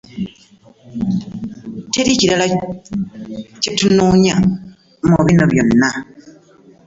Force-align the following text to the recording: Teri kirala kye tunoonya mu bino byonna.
Teri 1.91 2.13
kirala 2.19 2.45
kye 3.61 3.71
tunoonya 3.77 4.35
mu 5.07 5.19
bino 5.25 5.43
byonna. 5.51 5.89